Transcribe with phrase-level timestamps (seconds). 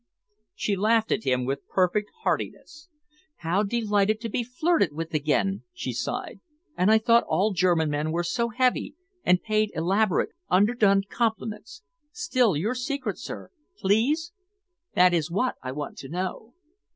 [0.55, 2.89] She laughed at him with perfect heartiness.
[3.35, 6.39] "How delightful to be flirted with again!" she sighed.
[6.75, 11.83] "And I thought all German men were so heavy, and paid elaborate, underdone compliments.
[12.11, 14.31] Still, your secret, sir, please?
[14.95, 16.53] That is what I want to know."